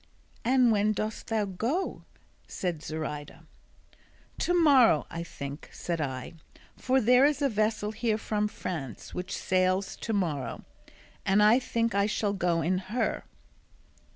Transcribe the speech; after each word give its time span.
"And 0.43 0.71
when 0.71 0.93
dost 0.93 1.27
thou 1.27 1.45
go?" 1.45 2.05
said 2.47 2.81
Zoraida. 2.81 3.43
"To 4.39 4.53
morrow, 4.55 5.05
I 5.11 5.21
think," 5.21 5.69
said 5.71 6.01
I, 6.01 6.33
"for 6.75 6.99
there 6.99 7.23
is 7.23 7.39
a 7.39 7.49
vessel 7.49 7.91
here 7.91 8.17
from 8.17 8.47
France 8.47 9.13
which 9.13 9.37
sails 9.37 9.95
to 9.97 10.11
morrow, 10.11 10.65
and 11.23 11.43
I 11.43 11.59
think 11.59 11.93
I 11.93 12.07
shall 12.07 12.33
go 12.33 12.63
in 12.63 12.79
her." 12.89 13.25